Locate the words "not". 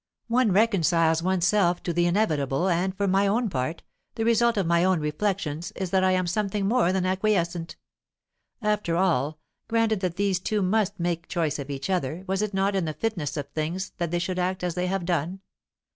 12.51-12.75